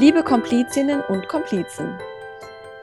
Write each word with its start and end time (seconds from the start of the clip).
Liebe 0.00 0.24
Komplizinnen 0.24 1.02
und 1.02 1.28
Komplizen, 1.28 1.98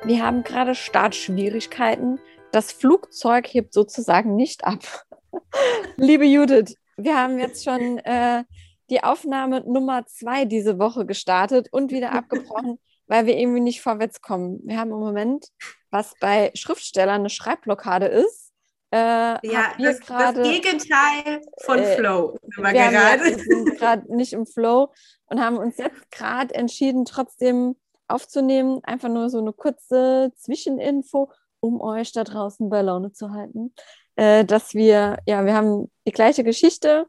wir 0.04 0.24
haben 0.24 0.44
gerade 0.44 0.76
Startschwierigkeiten. 0.76 2.20
Das 2.52 2.72
Flugzeug 2.72 3.48
hebt 3.48 3.74
sozusagen 3.74 4.36
nicht 4.36 4.66
ab. 4.66 4.84
Liebe 5.98 6.26
Judith, 6.26 6.76
wir 6.96 7.20
haben 7.20 7.40
jetzt 7.40 7.66
schon 7.66 7.98
äh, 7.98 8.44
die 8.92 9.04
Aufnahme 9.04 9.62
Nummer 9.62 10.06
zwei 10.06 10.46
diese 10.46 10.78
Woche 10.78 11.08
gestartet 11.08 11.70
und 11.72 11.92
wieder 11.92 12.12
abgebrochen, 12.12 12.78
weil 13.08 13.26
wir 13.26 13.36
irgendwie 13.36 13.62
nicht 13.62 13.82
vorwärts 13.82 14.22
kommen. 14.22 14.60
Wir 14.64 14.78
haben 14.78 14.92
im 14.92 15.00
Moment, 15.00 15.48
was 15.90 16.14
bei 16.22 16.52
Schriftstellern 16.54 17.22
eine 17.22 17.32
Schreibblockade 17.32 18.06
ist. 18.06 18.47
Äh, 18.92 18.98
ja, 19.46 19.74
das, 19.78 20.00
grade, 20.00 20.40
das, 20.40 20.50
Gegenteil 20.50 21.42
von 21.62 21.80
äh, 21.80 21.96
Flow. 21.98 22.38
Wir, 22.56 22.64
wir 22.64 23.38
sind 23.38 23.78
gerade 23.78 24.16
nicht 24.16 24.32
im 24.32 24.46
Flow 24.46 24.94
und 25.26 25.42
haben 25.42 25.58
uns 25.58 25.78
jetzt 25.78 26.10
gerade 26.12 26.56
entschieden, 26.56 27.04
trotzdem 27.04 27.76
aufzunehmen. 28.08 28.80
Einfach 28.84 29.10
nur 29.10 29.30
so 29.30 29.40
eine 29.40 29.52
kurze 29.52 30.32
Zwischeninfo, 30.38 31.32
um 31.60 31.82
euch 31.82 32.14
da 32.14 32.24
draußen 32.24 32.70
bei 32.70 32.82
Laune 32.82 33.12
zu 33.12 33.32
halten. 33.32 33.74
Äh, 34.16 34.46
dass 34.46 34.74
wir, 34.74 35.18
ja, 35.28 35.46
wir 35.46 35.54
haben 35.54 35.92
die 36.08 36.14
gleiche 36.14 36.44
Geschichte, 36.44 37.08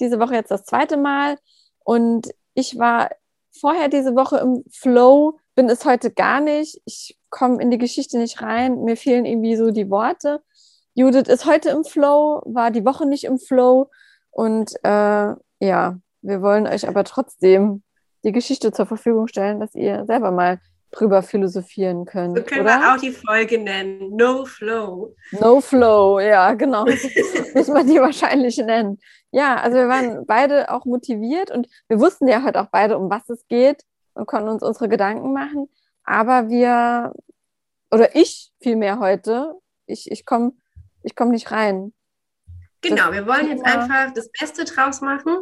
diese 0.00 0.20
Woche 0.20 0.34
jetzt 0.34 0.50
das 0.50 0.64
zweite 0.64 0.98
Mal. 0.98 1.38
Und 1.82 2.28
ich 2.54 2.78
war 2.78 3.10
vorher 3.58 3.88
diese 3.88 4.14
Woche 4.14 4.38
im 4.38 4.64
Flow, 4.70 5.38
bin 5.54 5.68
es 5.70 5.84
heute 5.86 6.10
gar 6.10 6.40
nicht. 6.40 6.80
Ich 6.84 7.16
komme 7.30 7.62
in 7.62 7.70
die 7.70 7.78
Geschichte 7.78 8.18
nicht 8.18 8.42
rein. 8.42 8.84
Mir 8.84 8.96
fehlen 8.96 9.24
irgendwie 9.24 9.56
so 9.56 9.70
die 9.70 9.90
Worte. 9.90 10.42
Judith 10.96 11.28
ist 11.28 11.44
heute 11.44 11.68
im 11.68 11.84
Flow, 11.84 12.40
war 12.46 12.70
die 12.70 12.86
Woche 12.86 13.04
nicht 13.04 13.24
im 13.24 13.38
Flow. 13.38 13.90
Und 14.30 14.72
äh, 14.82 15.34
ja, 15.60 15.98
wir 16.22 16.42
wollen 16.42 16.66
euch 16.66 16.88
aber 16.88 17.04
trotzdem 17.04 17.82
die 18.24 18.32
Geschichte 18.32 18.72
zur 18.72 18.86
Verfügung 18.86 19.28
stellen, 19.28 19.60
dass 19.60 19.74
ihr 19.74 20.06
selber 20.06 20.30
mal 20.30 20.58
drüber 20.92 21.22
philosophieren 21.22 22.06
könnt. 22.06 22.38
So 22.38 22.44
können 22.44 22.62
oder? 22.62 22.78
wir 22.78 22.94
auch 22.94 22.98
die 22.98 23.12
Folge 23.12 23.58
nennen. 23.58 24.16
No 24.16 24.46
Flow. 24.46 25.14
No 25.32 25.60
Flow, 25.60 26.18
ja, 26.18 26.54
genau. 26.54 26.84
Müssen 27.54 27.74
wir 27.74 27.84
die 27.84 28.00
wahrscheinlich 28.00 28.56
nennen. 28.56 28.98
Ja, 29.30 29.56
also 29.56 29.76
wir 29.76 29.88
waren 29.88 30.24
beide 30.24 30.70
auch 30.70 30.86
motiviert 30.86 31.50
und 31.50 31.68
wir 31.88 32.00
wussten 32.00 32.26
ja 32.26 32.42
heute 32.42 32.58
auch 32.62 32.68
beide, 32.72 32.96
um 32.96 33.10
was 33.10 33.28
es 33.28 33.46
geht 33.48 33.82
und 34.14 34.26
konnten 34.26 34.48
uns 34.48 34.62
unsere 34.62 34.88
Gedanken 34.88 35.34
machen. 35.34 35.68
Aber 36.04 36.48
wir, 36.48 37.12
oder 37.90 38.16
ich 38.16 38.50
vielmehr 38.60 38.98
heute, 38.98 39.52
ich, 39.84 40.10
ich 40.10 40.24
komme 40.24 40.52
ich 41.06 41.14
komm 41.14 41.30
nicht 41.30 41.50
rein. 41.52 41.94
Genau, 42.82 43.12
wir 43.12 43.26
wollen 43.26 43.48
jetzt 43.48 43.64
einfach 43.64 44.12
das 44.12 44.30
Beste 44.38 44.64
draus 44.64 45.00
machen 45.00 45.36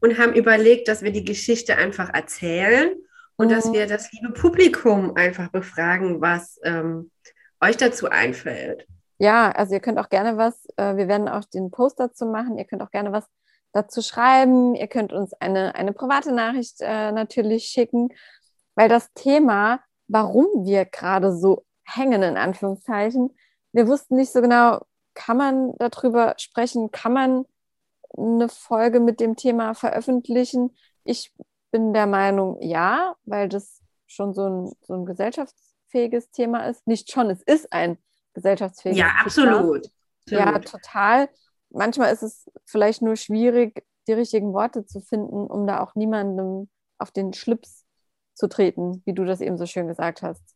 und 0.00 0.18
haben 0.18 0.32
überlegt, 0.32 0.88
dass 0.88 1.02
wir 1.02 1.12
die 1.12 1.24
Geschichte 1.24 1.76
einfach 1.76 2.12
erzählen 2.12 2.94
und 3.36 3.48
mhm. 3.48 3.50
dass 3.52 3.72
wir 3.72 3.86
das 3.86 4.10
liebe 4.12 4.32
Publikum 4.32 5.14
einfach 5.14 5.48
befragen, 5.50 6.20
was 6.20 6.58
ähm, 6.64 7.10
euch 7.60 7.76
dazu 7.76 8.08
einfällt. 8.08 8.86
Ja, 9.18 9.50
also 9.50 9.74
ihr 9.74 9.80
könnt 9.80 9.98
auch 9.98 10.08
gerne 10.08 10.36
was, 10.36 10.66
äh, 10.76 10.96
wir 10.96 11.08
werden 11.08 11.28
auch 11.28 11.44
den 11.44 11.70
Post 11.70 12.00
dazu 12.00 12.26
machen, 12.26 12.58
ihr 12.58 12.64
könnt 12.64 12.82
auch 12.82 12.90
gerne 12.90 13.12
was 13.12 13.26
dazu 13.72 14.00
schreiben, 14.00 14.74
ihr 14.74 14.88
könnt 14.88 15.12
uns 15.12 15.34
eine, 15.34 15.74
eine 15.74 15.92
private 15.92 16.32
Nachricht 16.32 16.80
äh, 16.80 17.12
natürlich 17.12 17.66
schicken, 17.66 18.08
weil 18.74 18.88
das 18.88 19.12
Thema, 19.14 19.80
warum 20.08 20.64
wir 20.64 20.86
gerade 20.86 21.36
so 21.36 21.64
hängen, 21.84 22.22
in 22.22 22.36
Anführungszeichen, 22.36 23.30
wir 23.76 23.86
wussten 23.88 24.16
nicht 24.16 24.32
so 24.32 24.40
genau, 24.40 24.80
kann 25.12 25.36
man 25.36 25.74
darüber 25.78 26.34
sprechen, 26.38 26.90
kann 26.92 27.12
man 27.12 27.44
eine 28.16 28.48
Folge 28.48 29.00
mit 29.00 29.20
dem 29.20 29.36
Thema 29.36 29.74
veröffentlichen? 29.74 30.74
Ich 31.04 31.34
bin 31.70 31.92
der 31.92 32.06
Meinung, 32.06 32.56
ja, 32.62 33.16
weil 33.24 33.50
das 33.50 33.82
schon 34.06 34.32
so 34.32 34.48
ein, 34.48 34.72
so 34.80 34.94
ein 34.94 35.04
gesellschaftsfähiges 35.04 36.30
Thema 36.30 36.66
ist. 36.66 36.86
Nicht 36.86 37.12
schon, 37.12 37.28
es 37.28 37.42
ist 37.42 37.70
ein 37.70 37.98
gesellschaftsfähiges 38.32 38.98
Thema. 38.98 39.10
Ja, 39.10 39.22
absolut. 39.22 39.90
Ja, 40.28 40.58
total. 40.58 41.28
Manchmal 41.68 42.14
ist 42.14 42.22
es 42.22 42.50
vielleicht 42.64 43.02
nur 43.02 43.16
schwierig, 43.16 43.84
die 44.08 44.14
richtigen 44.14 44.54
Worte 44.54 44.86
zu 44.86 45.02
finden, 45.02 45.46
um 45.46 45.66
da 45.66 45.80
auch 45.80 45.94
niemandem 45.94 46.70
auf 46.96 47.10
den 47.10 47.34
Schlips 47.34 47.84
zu 48.32 48.48
treten, 48.48 49.02
wie 49.04 49.12
du 49.12 49.26
das 49.26 49.42
eben 49.42 49.58
so 49.58 49.66
schön 49.66 49.86
gesagt 49.86 50.22
hast. 50.22 50.55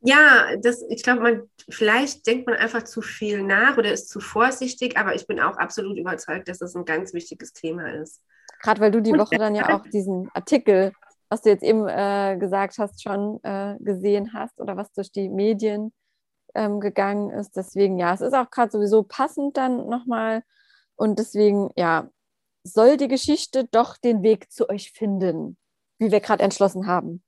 Ja, 0.00 0.56
das, 0.62 0.84
ich 0.88 1.02
glaube, 1.02 1.22
man, 1.22 1.42
vielleicht 1.68 2.26
denkt 2.26 2.46
man 2.46 2.56
einfach 2.56 2.84
zu 2.84 3.02
viel 3.02 3.42
nach 3.42 3.76
oder 3.78 3.92
ist 3.92 4.08
zu 4.08 4.20
vorsichtig, 4.20 4.96
aber 4.96 5.14
ich 5.14 5.26
bin 5.26 5.40
auch 5.40 5.56
absolut 5.56 5.98
überzeugt, 5.98 6.48
dass 6.48 6.58
das 6.58 6.76
ein 6.76 6.84
ganz 6.84 7.12
wichtiges 7.14 7.52
Thema 7.52 7.92
ist. 7.92 8.22
Gerade 8.60 8.80
weil 8.80 8.90
du 8.90 9.00
die 9.00 9.12
Woche 9.12 9.38
dann 9.38 9.54
ja 9.54 9.74
auch 9.74 9.82
diesen 9.82 10.30
Artikel, 10.34 10.92
was 11.28 11.42
du 11.42 11.50
jetzt 11.50 11.64
eben 11.64 11.86
äh, 11.88 12.36
gesagt 12.38 12.78
hast, 12.78 13.02
schon 13.02 13.40
äh, 13.42 13.76
gesehen 13.80 14.32
hast 14.32 14.60
oder 14.60 14.76
was 14.76 14.92
durch 14.92 15.10
die 15.10 15.28
Medien 15.28 15.92
ähm, 16.54 16.80
gegangen 16.80 17.30
ist. 17.30 17.56
Deswegen, 17.56 17.98
ja, 17.98 18.14
es 18.14 18.20
ist 18.20 18.34
auch 18.34 18.50
gerade 18.50 18.70
sowieso 18.70 19.02
passend 19.02 19.56
dann 19.56 19.88
nochmal. 19.88 20.42
Und 20.94 21.18
deswegen, 21.18 21.70
ja, 21.76 22.08
soll 22.64 22.96
die 22.96 23.08
Geschichte 23.08 23.64
doch 23.70 23.96
den 23.96 24.22
Weg 24.22 24.50
zu 24.50 24.68
euch 24.68 24.92
finden, 24.92 25.56
wie 25.98 26.10
wir 26.10 26.20
gerade 26.20 26.42
entschlossen 26.42 26.86
haben. 26.86 27.22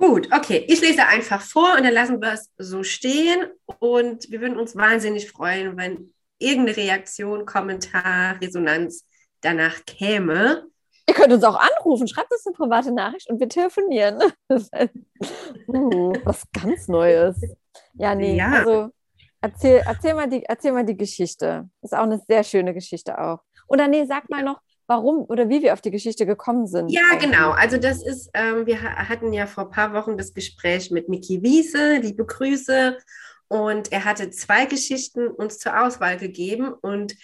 Gut, 0.00 0.28
okay. 0.32 0.64
Ich 0.66 0.80
lese 0.80 1.06
einfach 1.06 1.42
vor 1.42 1.76
und 1.76 1.84
dann 1.84 1.92
lassen 1.92 2.22
wir 2.22 2.32
es 2.32 2.50
so 2.56 2.82
stehen. 2.82 3.50
Und 3.80 4.30
wir 4.30 4.40
würden 4.40 4.58
uns 4.58 4.74
wahnsinnig 4.74 5.30
freuen, 5.30 5.76
wenn 5.76 6.10
irgendeine 6.38 6.78
Reaktion, 6.78 7.44
Kommentar, 7.44 8.40
Resonanz 8.40 9.06
danach 9.42 9.84
käme. 9.84 10.66
Ihr 11.06 11.14
könnt 11.14 11.34
uns 11.34 11.44
auch 11.44 11.60
anrufen, 11.60 12.08
schreibt 12.08 12.32
uns 12.32 12.46
eine 12.46 12.56
private 12.56 12.92
Nachricht 12.92 13.28
und 13.28 13.40
wir 13.40 13.48
telefonieren. 13.50 14.22
uh, 15.68 16.12
was 16.24 16.44
ganz 16.50 16.88
Neues. 16.88 17.38
Ja, 17.92 18.14
nee, 18.14 18.36
ja. 18.36 18.52
also 18.52 18.88
erzähl, 19.42 19.82
erzähl, 19.84 20.14
mal 20.14 20.30
die, 20.30 20.44
erzähl 20.44 20.72
mal 20.72 20.86
die 20.86 20.96
Geschichte. 20.96 21.68
Ist 21.82 21.94
auch 21.94 22.04
eine 22.04 22.22
sehr 22.26 22.42
schöne 22.42 22.72
Geschichte 22.72 23.18
auch. 23.18 23.40
Oder 23.68 23.86
nee, 23.86 24.06
sag 24.06 24.30
mal 24.30 24.42
noch, 24.42 24.60
warum 24.90 25.24
oder 25.28 25.48
wie 25.48 25.62
wir 25.62 25.72
auf 25.72 25.80
die 25.80 25.92
Geschichte 25.92 26.26
gekommen 26.26 26.66
sind. 26.66 26.90
Ja, 26.90 27.02
eigentlich. 27.12 27.30
genau. 27.30 27.52
Also 27.52 27.78
das 27.78 28.04
ist, 28.04 28.28
ähm, 28.34 28.66
wir 28.66 28.82
hatten 28.82 29.32
ja 29.32 29.46
vor 29.46 29.66
ein 29.66 29.70
paar 29.70 29.94
Wochen 29.94 30.18
das 30.18 30.34
Gespräch 30.34 30.90
mit 30.90 31.08
Miki 31.08 31.42
Wiese, 31.42 31.98
liebe 31.98 32.26
Grüße. 32.26 32.98
Und 33.46 33.92
er 33.92 34.04
hatte 34.04 34.30
zwei 34.30 34.66
Geschichten 34.66 35.28
uns 35.28 35.58
zur 35.58 35.80
Auswahl 35.80 36.16
gegeben 36.16 36.72
und 36.72 37.14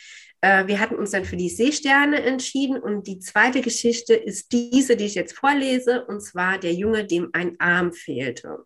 äh, 0.43 0.69
wir 0.69 0.78
hatten 0.78 0.94
uns 0.94 1.10
dann 1.10 1.25
für 1.25 1.37
die 1.37 1.49
Seesterne 1.49 2.22
entschieden 2.22 2.78
und 2.78 3.09
die 3.09 3.19
zweite 3.19 3.62
Geschichte 3.62 4.15
ist 4.15 4.53
diese, 4.53 4.97
die 4.97 5.06
ich 5.06 5.15
jetzt 5.16 5.37
vorlese, 5.37 6.04
und 6.06 6.21
zwar 6.21 6.59
der 6.59 6.72
Junge, 6.72 7.04
dem 7.04 7.31
ein 7.33 7.56
Arm 7.59 7.93
fehlte. 7.93 8.65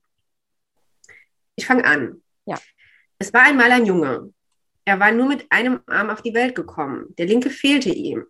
Ich 1.56 1.66
fange 1.66 1.84
an. 1.84 2.22
Ja. 2.44 2.58
Es 3.18 3.32
war 3.32 3.42
einmal 3.42 3.70
ein 3.72 3.86
Junge. 3.86 4.32
Er 4.84 5.00
war 5.00 5.12
nur 5.12 5.28
mit 5.28 5.46
einem 5.50 5.80
Arm 5.86 6.10
auf 6.10 6.22
die 6.22 6.34
Welt 6.34 6.54
gekommen. 6.54 7.14
Der 7.16 7.26
linke 7.26 7.48
fehlte 7.48 7.90
ihm. 7.90 8.26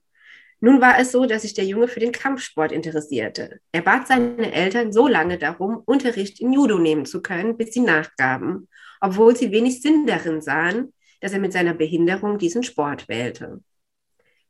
Nun 0.60 0.81
war 0.81 0.98
es 0.98 1.12
so, 1.12 1.25
dass 1.25 1.43
sich 1.43 1.54
der 1.54 1.65
Junge 1.65 1.88
für 1.88 2.00
den 2.00 2.12
Kampfsport 2.12 2.71
interessierte. 2.71 3.60
Er 3.72 3.81
bat 3.81 4.06
seine 4.06 4.53
Eltern 4.53 4.93
so 4.93 5.09
lange 5.09 5.38
darum, 5.38 5.82
Unterricht 5.87 6.38
in 6.41 6.53
Judo 6.53 6.78
nehmen 6.78 7.06
zu 7.06 7.22
können, 7.22 7.56
bis 7.56 7.72
sie 7.72 7.81
nachgaben, 7.81 8.69
obwohl 9.00 9.34
sie 9.34 9.53
wenig 9.53 9.81
Sinn 9.81 10.06
darin 10.06 10.43
sahen, 10.43 10.93
dass 11.21 11.32
er 11.32 11.38
mit 11.38 11.54
seiner 11.54 11.72
Behinderung 11.72 12.37
diesen 12.37 12.62
Sport 12.62 13.09
wählte. 13.09 13.62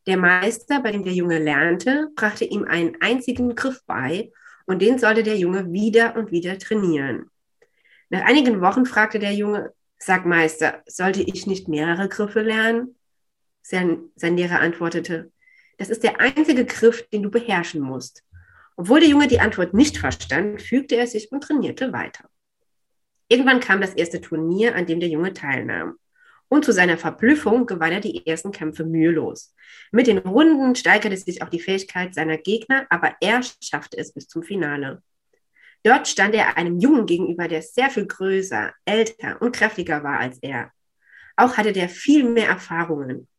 Der 0.07 0.17
Meister, 0.17 0.81
bei 0.81 0.91
dem 0.91 1.05
der 1.05 1.13
Junge 1.13 1.39
lernte, 1.39 2.09
brachte 2.17 2.45
ihm 2.45 2.65
einen 2.65 2.97
einzigen 3.01 3.55
Griff 3.55 3.81
bei 3.87 4.33
und 4.67 4.83
den 4.83 4.99
sollte 4.99 5.23
der 5.23 5.37
Junge 5.37 5.73
wieder 5.73 6.17
und 6.17 6.33
wieder 6.33 6.59
trainieren. 6.59 7.31
Nach 8.09 8.23
einigen 8.23 8.61
Wochen 8.61 8.87
fragte 8.87 9.21
der 9.21 9.35
Junge, 9.35 9.73
Sag 9.99 10.25
Meister, 10.25 10.83
sollte 10.87 11.23
ich 11.23 11.47
nicht 11.47 11.69
mehrere 11.69 12.09
Griffe 12.09 12.41
lernen? 12.41 12.97
Sein, 13.63 14.11
sein 14.17 14.37
Lehrer 14.37 14.61
antwortete, 14.61 15.31
das 15.81 15.89
ist 15.89 16.03
der 16.03 16.21
einzige 16.21 16.67
Griff, 16.67 17.09
den 17.09 17.23
du 17.23 17.31
beherrschen 17.31 17.81
musst. 17.81 18.23
Obwohl 18.77 19.01
der 19.01 19.09
Junge 19.09 19.29
die 19.29 19.41
Antwort 19.41 19.73
nicht 19.73 19.97
verstand, 19.97 20.61
fügte 20.61 20.95
er 20.95 21.07
sich 21.07 21.33
und 21.33 21.43
trainierte 21.43 21.91
weiter. 21.95 22.29
Irgendwann 23.29 23.61
kam 23.61 23.81
das 23.81 23.95
erste 23.95 24.21
Turnier, 24.21 24.75
an 24.75 24.85
dem 24.85 25.01
der 25.01 25.09
Junge 25.09 25.33
teilnahm. 25.33 25.97
Und 26.49 26.67
zu 26.67 26.73
seiner 26.73 26.99
Verblüffung 26.99 27.65
gewann 27.65 27.93
er 27.93 28.01
die 28.01 28.27
ersten 28.27 28.53
Kämpfe 28.53 28.85
mühelos. 28.85 29.55
Mit 29.91 30.07
den 30.07 30.19
Runden 30.19 30.75
steigerte 30.75 31.17
sich 31.17 31.43
auch 31.43 31.49
die 31.49 31.61
Fähigkeit 31.61 32.15
seiner 32.15 32.37
Gegner, 32.37 32.87
aber 32.91 33.17
er 33.23 33.41
schaffte 33.63 33.97
es 33.97 34.13
bis 34.13 34.29
zum 34.29 34.43
Finale. 34.43 35.03
Dort 35.83 36.09
stand 36.09 36.35
er 36.35 36.59
einem 36.59 36.79
Jungen 36.79 37.07
gegenüber, 37.07 37.49
der 37.49 37.63
sehr 37.63 37.89
viel 37.89 38.07
größer, 38.07 38.75
älter 38.85 39.41
und 39.41 39.57
kräftiger 39.57 40.05
war 40.05 40.19
als 40.19 40.39
er. 40.43 40.73
Auch 41.37 41.57
hatte 41.57 41.73
der 41.73 41.89
viel 41.89 42.29
mehr 42.29 42.49
Erfahrungen 42.49 43.30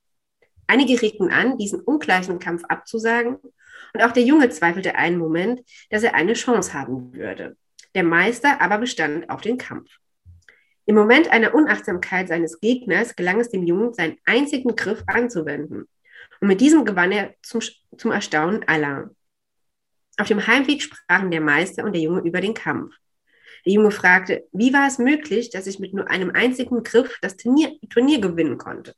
Einige 0.71 1.01
regten 1.01 1.29
an, 1.31 1.57
diesen 1.57 1.81
ungleichen 1.81 2.39
Kampf 2.39 2.63
abzusagen, 2.63 3.39
und 3.93 4.01
auch 4.01 4.13
der 4.13 4.23
Junge 4.23 4.47
zweifelte 4.51 4.95
einen 4.95 5.17
Moment, 5.17 5.59
dass 5.89 6.01
er 6.01 6.15
eine 6.15 6.31
Chance 6.31 6.73
haben 6.73 7.13
würde. 7.13 7.57
Der 7.93 8.05
Meister 8.05 8.61
aber 8.61 8.77
bestand 8.77 9.29
auf 9.29 9.41
den 9.41 9.57
Kampf. 9.57 9.89
Im 10.85 10.95
Moment 10.95 11.29
einer 11.29 11.53
Unachtsamkeit 11.53 12.29
seines 12.29 12.61
Gegners 12.61 13.17
gelang 13.17 13.41
es 13.41 13.49
dem 13.49 13.63
Jungen, 13.63 13.93
seinen 13.93 14.15
einzigen 14.23 14.73
Griff 14.77 15.03
anzuwenden. 15.07 15.89
Und 16.39 16.47
mit 16.47 16.61
diesem 16.61 16.85
gewann 16.85 17.11
er 17.11 17.35
zum, 17.41 17.59
zum 17.97 18.11
Erstaunen 18.11 18.65
aller. 18.65 19.11
Auf 20.17 20.29
dem 20.29 20.47
Heimweg 20.47 20.83
sprachen 20.83 21.31
der 21.31 21.41
Meister 21.41 21.83
und 21.83 21.91
der 21.91 22.01
Junge 22.01 22.21
über 22.21 22.39
den 22.39 22.53
Kampf. 22.53 22.95
Der 23.65 23.73
Junge 23.73 23.91
fragte, 23.91 24.47
wie 24.53 24.71
war 24.71 24.87
es 24.87 24.99
möglich, 24.99 25.49
dass 25.49 25.67
ich 25.67 25.79
mit 25.79 25.93
nur 25.93 26.09
einem 26.09 26.31
einzigen 26.31 26.81
Griff 26.81 27.19
das 27.21 27.35
Turnier, 27.35 27.77
Turnier 27.89 28.21
gewinnen 28.21 28.57
konnte? 28.57 28.95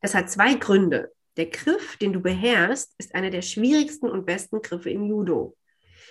Das 0.00 0.14
hat 0.14 0.30
zwei 0.30 0.54
Gründe. 0.54 1.12
Der 1.36 1.46
Griff, 1.46 1.96
den 1.98 2.12
du 2.12 2.20
beherrschst, 2.20 2.94
ist 2.98 3.14
einer 3.14 3.30
der 3.30 3.42
schwierigsten 3.42 4.08
und 4.10 4.26
besten 4.26 4.60
Griffe 4.60 4.90
im 4.90 5.04
Judo. 5.04 5.56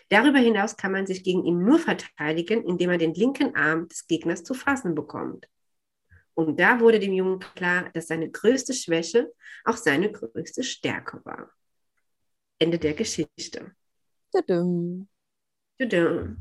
Darüber 0.09 0.39
hinaus 0.39 0.77
kann 0.77 0.93
man 0.93 1.05
sich 1.05 1.23
gegen 1.23 1.43
ihn 1.43 1.63
nur 1.63 1.79
verteidigen, 1.79 2.63
indem 2.63 2.91
man 2.91 2.99
den 2.99 3.13
linken 3.13 3.55
Arm 3.55 3.89
des 3.89 4.07
Gegners 4.07 4.43
zu 4.43 4.53
fassen 4.53 4.95
bekommt. 4.95 5.47
Und 6.33 6.59
da 6.59 6.79
wurde 6.79 6.99
dem 6.99 7.13
Jungen 7.13 7.39
klar, 7.39 7.89
dass 7.93 8.07
seine 8.07 8.29
größte 8.29 8.73
Schwäche 8.73 9.33
auch 9.65 9.75
seine 9.75 10.11
größte 10.11 10.63
Stärke 10.63 11.19
war. 11.25 11.49
Ende 12.59 12.79
der 12.79 12.93
Geschichte. 12.93 13.75
Tudum. 14.31 15.09
Tudum. 15.79 16.37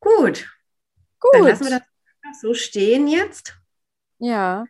Gut. 0.00 0.48
Gut. 1.18 1.34
Dann 1.34 1.44
lassen 1.44 1.64
wir 1.64 1.80
das 2.22 2.40
so 2.40 2.54
stehen 2.54 3.08
jetzt. 3.08 3.56
Ja, 4.18 4.64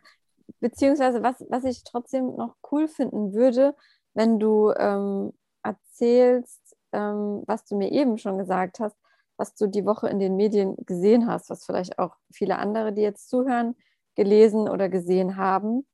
beziehungsweise 0.61 1.21
was, 1.21 1.45
was 1.49 1.65
ich 1.65 1.83
trotzdem 1.83 2.35
noch 2.37 2.55
cool 2.71 2.87
finden 2.87 3.33
würde, 3.33 3.75
wenn 4.13 4.39
du 4.39 4.71
ähm, 4.77 5.33
erzählst, 5.63 6.77
ähm, 6.93 7.43
was 7.45 7.65
du 7.65 7.77
mir 7.77 7.91
eben 7.91 8.17
schon 8.17 8.37
gesagt 8.37 8.79
hast, 8.79 8.95
was 9.37 9.55
du 9.55 9.67
die 9.67 9.85
Woche 9.85 10.07
in 10.07 10.19
den 10.19 10.35
Medien 10.35 10.75
gesehen 10.85 11.27
hast, 11.27 11.49
was 11.49 11.65
vielleicht 11.65 11.99
auch 11.99 12.15
viele 12.31 12.57
andere, 12.59 12.93
die 12.93 13.01
jetzt 13.01 13.29
zuhören, 13.29 13.75
gelesen 14.15 14.69
oder 14.69 14.87
gesehen 14.89 15.35
haben, 15.37 15.85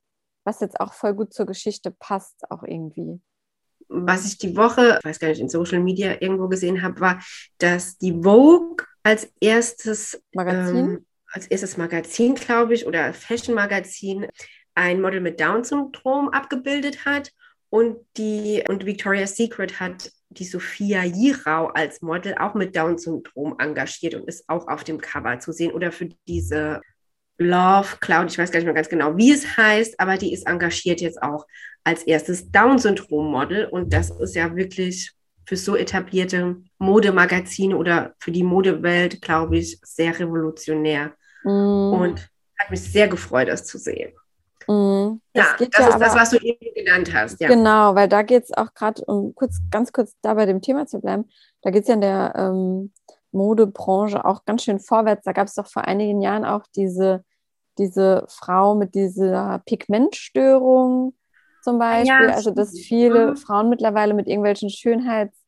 was 0.43 0.59
jetzt 0.59 0.79
auch 0.79 0.93
voll 0.93 1.13
gut 1.13 1.33
zur 1.33 1.45
Geschichte 1.45 1.91
passt, 1.91 2.49
auch 2.51 2.63
irgendwie. 2.63 3.21
Was 3.89 4.25
ich 4.25 4.37
die 4.37 4.57
Woche, 4.57 4.97
ich 4.99 5.05
weiß 5.05 5.19
gar 5.19 5.29
nicht, 5.29 5.39
in 5.39 5.49
Social 5.49 5.79
Media 5.79 6.19
irgendwo 6.19 6.49
gesehen 6.49 6.81
habe, 6.81 6.99
war, 6.99 7.23
dass 7.57 7.97
die 7.97 8.21
Vogue 8.21 8.85
als 9.03 9.31
erstes 9.39 10.21
Magazin, 10.33 10.75
ähm, 10.75 11.05
als 11.31 11.47
erstes 11.47 11.77
Magazin, 11.77 12.35
glaube 12.35 12.73
ich, 12.73 12.85
oder 12.85 13.13
Fashion-Magazin 13.13 14.27
ein 14.77 15.01
Model 15.01 15.21
mit 15.21 15.39
Down-Syndrom 15.39 16.29
abgebildet 16.29 17.05
hat 17.05 17.31
und 17.69 17.97
die 18.15 18.63
und 18.69 18.85
Victoria's 18.85 19.35
Secret 19.35 19.79
hat 19.79 20.11
die 20.29 20.45
Sophia 20.45 21.03
Jirau 21.03 21.67
als 21.67 22.01
Model 22.01 22.35
auch 22.35 22.53
mit 22.53 22.75
Down-Syndrom 22.75 23.55
engagiert 23.59 24.13
und 24.13 24.27
ist 24.27 24.47
auch 24.47 24.67
auf 24.67 24.83
dem 24.83 24.99
Cover 24.99 25.39
zu 25.39 25.51
sehen. 25.51 25.71
Oder 25.71 25.91
für 25.91 26.09
diese 26.27 26.81
Love 27.39 27.97
Cloud, 27.99 28.31
ich 28.31 28.37
weiß 28.37 28.51
gar 28.51 28.59
nicht 28.59 28.65
mehr 28.65 28.73
ganz 28.73 28.89
genau, 28.89 29.17
wie 29.17 29.31
es 29.31 29.57
heißt, 29.57 29.99
aber 29.99 30.17
die 30.17 30.33
ist 30.33 30.47
engagiert 30.47 31.01
jetzt 31.01 31.21
auch 31.21 31.45
als 31.83 32.03
erstes 32.03 32.51
Down-Syndrom-Model. 32.51 33.65
Und 33.65 33.93
das 33.93 34.11
ist 34.11 34.35
ja 34.35 34.55
wirklich 34.55 35.11
für 35.45 35.57
so 35.57 35.75
etablierte 35.75 36.57
Modemagazine 36.77 37.75
oder 37.75 38.13
für 38.19 38.31
die 38.31 38.43
Modewelt, 38.43 39.21
glaube 39.21 39.57
ich, 39.57 39.79
sehr 39.81 40.17
revolutionär. 40.19 41.13
Mm. 41.43 41.93
Und 41.93 42.29
hat 42.59 42.71
mich 42.71 42.81
sehr 42.81 43.07
gefreut, 43.07 43.47
das 43.47 43.65
zu 43.65 43.77
sehen. 43.77 44.13
Mhm. 44.67 45.21
Das 45.33 45.45
ja, 45.59 45.67
das 45.67 45.79
ja 45.79 45.87
ist 45.89 45.99
das, 45.99 46.15
was 46.15 46.29
du 46.31 46.37
eben 46.37 46.73
genannt 46.73 47.13
hast. 47.13 47.39
Ja. 47.39 47.47
Genau, 47.47 47.95
weil 47.95 48.07
da 48.07 48.21
geht 48.21 48.43
es 48.45 48.53
auch 48.57 48.73
gerade, 48.73 49.03
um 49.05 49.33
kurz, 49.35 49.59
ganz 49.71 49.91
kurz 49.91 50.15
da 50.21 50.33
bei 50.33 50.45
dem 50.45 50.61
Thema 50.61 50.85
zu 50.87 50.99
bleiben, 50.99 51.25
da 51.61 51.71
geht 51.71 51.83
es 51.83 51.87
ja 51.87 51.95
in 51.95 52.01
der 52.01 52.33
ähm, 52.35 52.93
Modebranche 53.31 54.23
auch 54.25 54.45
ganz 54.45 54.63
schön 54.63 54.79
vorwärts. 54.79 55.23
Da 55.23 55.31
gab 55.31 55.47
es 55.47 55.55
doch 55.55 55.67
vor 55.67 55.85
einigen 55.85 56.21
Jahren 56.21 56.45
auch 56.45 56.63
diese, 56.75 57.23
diese 57.77 58.25
Frau 58.27 58.75
mit 58.75 58.95
dieser 58.95 59.61
Pigmentstörung 59.65 61.13
zum 61.63 61.79
Beispiel. 61.79 62.27
Ja, 62.27 62.33
also, 62.33 62.51
dass 62.51 62.77
viele 62.77 63.31
mhm. 63.31 63.35
Frauen 63.37 63.69
mittlerweile 63.69 64.13
mit 64.13 64.27
irgendwelchen 64.27 64.69
Schönheits- 64.69 65.43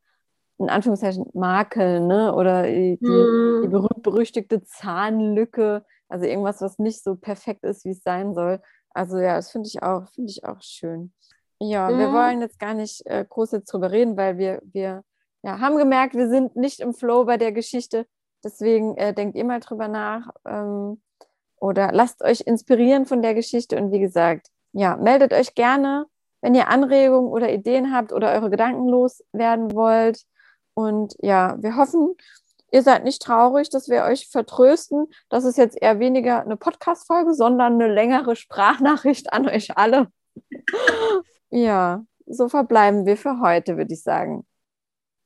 in 0.57 0.69
Anführungszeichen 0.69 1.25
Makeln, 1.33 2.07
ne? 2.07 2.35
Oder 2.35 2.63
die, 2.63 2.97
mhm. 2.99 3.61
die 3.63 3.69
berühmt-berüchtigte 3.69 4.61
Zahnlücke, 4.63 5.85
also 6.09 6.25
irgendwas, 6.25 6.61
was 6.61 6.79
nicht 6.79 7.01
so 7.01 7.15
perfekt 7.15 7.63
ist, 7.63 7.85
wie 7.85 7.91
es 7.91 8.03
sein 8.03 8.33
soll. 8.33 8.59
Also 8.91 9.17
ja, 9.17 9.35
das 9.35 9.51
finde 9.51 9.67
ich 9.67 9.81
auch, 9.83 10.07
finde 10.09 10.31
ich 10.31 10.43
auch 10.43 10.61
schön. 10.61 11.13
Ja, 11.59 11.89
mhm. 11.89 11.99
wir 11.99 12.13
wollen 12.13 12.41
jetzt 12.41 12.59
gar 12.59 12.73
nicht 12.73 13.05
äh, 13.05 13.25
groß 13.27 13.51
jetzt 13.51 13.71
drüber 13.71 13.91
reden, 13.91 14.17
weil 14.17 14.37
wir, 14.37 14.61
wir 14.71 15.03
ja, 15.43 15.59
haben 15.59 15.77
gemerkt, 15.77 16.15
wir 16.15 16.29
sind 16.29 16.55
nicht 16.55 16.79
im 16.79 16.93
Flow 16.93 17.25
bei 17.25 17.37
der 17.37 17.51
Geschichte. 17.51 18.05
Deswegen 18.43 18.95
äh, 18.97 19.13
denkt 19.13 19.35
ihr 19.35 19.45
mal 19.45 19.59
drüber 19.59 19.87
nach 19.87 20.29
ähm, 20.45 21.01
oder 21.57 21.91
lasst 21.91 22.23
euch 22.23 22.41
inspirieren 22.41 23.05
von 23.05 23.21
der 23.21 23.33
Geschichte. 23.33 23.77
Und 23.77 23.91
wie 23.91 23.99
gesagt, 23.99 24.47
ja, 24.71 24.95
meldet 24.95 25.33
euch 25.33 25.55
gerne, 25.55 26.05
wenn 26.41 26.55
ihr 26.55 26.69
Anregungen 26.69 27.29
oder 27.29 27.51
Ideen 27.51 27.93
habt 27.93 28.13
oder 28.13 28.31
eure 28.31 28.49
Gedanken 28.49 28.87
loswerden 28.87 29.73
wollt. 29.73 30.23
Und 30.73 31.15
ja, 31.19 31.57
wir 31.59 31.75
hoffen, 31.75 32.15
ihr 32.71 32.83
seid 32.83 33.03
nicht 33.03 33.21
traurig, 33.21 33.69
dass 33.69 33.89
wir 33.89 34.03
euch 34.03 34.27
vertrösten. 34.27 35.07
Das 35.29 35.45
ist 35.45 35.57
jetzt 35.57 35.81
eher 35.81 35.99
weniger 35.99 36.41
eine 36.41 36.57
Podcast-Folge, 36.57 37.33
sondern 37.33 37.73
eine 37.73 37.91
längere 37.93 38.35
Sprachnachricht 38.35 39.33
an 39.33 39.47
euch 39.47 39.77
alle. 39.77 40.07
ja, 41.49 42.03
so 42.25 42.49
verbleiben 42.49 43.05
wir 43.05 43.17
für 43.17 43.39
heute, 43.41 43.77
würde 43.77 43.93
ich 43.93 44.03
sagen. 44.03 44.45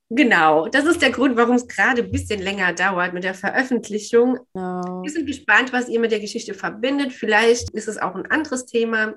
Genau, 0.10 0.68
das 0.68 0.86
ist 0.86 1.02
der 1.02 1.10
Grund, 1.10 1.38
warum 1.38 1.56
es 1.56 1.68
gerade 1.68 2.04
ein 2.04 2.12
bisschen 2.12 2.40
länger 2.40 2.74
dauert 2.74 3.14
mit 3.14 3.24
der 3.24 3.34
Veröffentlichung. 3.34 4.38
Oh. 4.54 4.60
Wir 5.02 5.10
sind 5.10 5.26
gespannt, 5.26 5.74
was 5.74 5.90
ihr 5.90 6.00
mit 6.00 6.12
der 6.12 6.20
Geschichte 6.20 6.54
verbindet. 6.54 7.14
Vielleicht 7.14 7.72
ist 7.72 7.88
es 7.88 7.98
auch 7.98 8.14
ein 8.14 8.30
anderes 8.30 8.66
Thema 8.66 9.16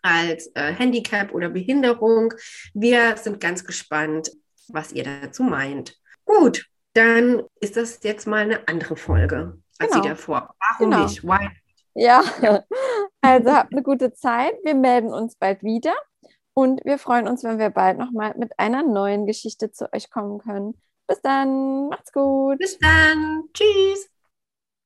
als 0.00 0.48
äh, 0.54 0.72
Handicap 0.72 1.32
oder 1.32 1.48
Behinderung. 1.48 2.34
Wir 2.72 3.16
sind 3.16 3.40
ganz 3.40 3.64
gespannt, 3.64 4.30
was 4.68 4.92
ihr 4.92 5.04
dazu 5.04 5.42
meint. 5.42 5.96
Gut, 6.24 6.66
dann 6.94 7.42
ist 7.60 7.76
das 7.76 8.02
jetzt 8.02 8.26
mal 8.26 8.42
eine 8.42 8.68
andere 8.68 8.96
Folge 8.96 9.58
als 9.78 9.92
genau. 9.92 10.02
die 10.02 10.08
davor. 10.08 10.54
Warum 10.70 10.90
genau. 10.90 11.04
nicht? 11.04 11.24
Why? 11.24 11.48
Ja, 11.94 12.22
also 13.20 13.52
habt 13.52 13.72
eine 13.72 13.82
gute 13.82 14.12
Zeit. 14.12 14.54
Wir 14.64 14.74
melden 14.74 15.12
uns 15.12 15.36
bald 15.36 15.62
wieder 15.62 15.94
und 16.54 16.84
wir 16.84 16.98
freuen 16.98 17.28
uns, 17.28 17.44
wenn 17.44 17.58
wir 17.58 17.70
bald 17.70 17.98
nochmal 17.98 18.34
mit 18.36 18.58
einer 18.58 18.82
neuen 18.82 19.26
Geschichte 19.26 19.70
zu 19.70 19.92
euch 19.92 20.10
kommen 20.10 20.38
können. 20.38 20.74
Bis 21.06 21.20
dann, 21.20 21.88
macht's 21.88 22.12
gut. 22.12 22.58
Bis 22.58 22.78
dann, 22.78 23.44
tschüss. 23.52 24.11